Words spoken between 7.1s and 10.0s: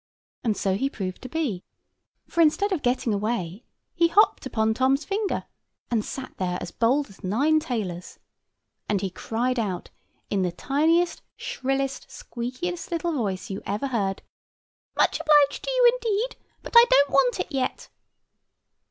as nine tailors; and he cried out